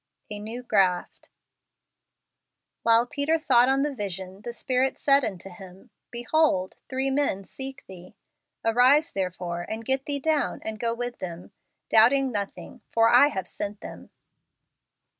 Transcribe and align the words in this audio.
A 0.31 0.39
New 0.39 0.63
Graft." 0.63 1.29
While 2.81 3.05
Peter 3.05 3.37
thought 3.37 3.69
on 3.69 3.83
the 3.83 3.93
vision, 3.93 4.41
the 4.41 4.51
Spirit 4.51 4.97
said 4.97 5.23
unto 5.23 5.51
him, 5.51 5.91
Behold, 6.09 6.75
three 6.89 7.11
men 7.11 7.43
seek 7.43 7.85
thee. 7.85 8.15
Arise 8.65 9.11
therefore, 9.11 9.61
and 9.61 9.85
get 9.85 10.05
thee 10.07 10.17
down, 10.17 10.59
and 10.63 10.79
go 10.79 10.95
with 10.95 11.19
them, 11.19 11.51
doubting 11.91 12.31
nothing: 12.31 12.81
for 12.91 13.09
I 13.09 13.27
have 13.27 13.47
sent 13.47 13.81
them." 13.81 14.09